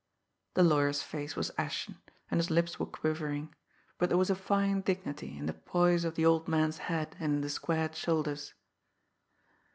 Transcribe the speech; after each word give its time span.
The 0.55 0.63
lawyer's 0.63 1.03
face 1.03 1.35
was 1.35 1.51
ashen, 1.59 2.01
and 2.31 2.39
his 2.39 2.49
lips 2.49 2.79
were 2.79 2.87
quivering; 2.87 3.53
but 3.99 4.09
there 4.09 4.17
was 4.17 4.31
a 4.31 4.35
fine 4.35 4.81
dignity 4.81 5.37
in 5.37 5.45
the 5.45 5.53
poise 5.53 6.03
of 6.05 6.15
the 6.15 6.25
old 6.25 6.47
man's 6.47 6.79
head, 6.89 7.15
and 7.19 7.33
in 7.35 7.41
the 7.41 7.51
squared 7.51 7.95
shoulders. 7.95 8.55